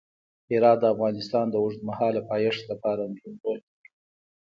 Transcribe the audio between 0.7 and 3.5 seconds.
د افغانستان د اوږدمهاله پایښت لپاره مهم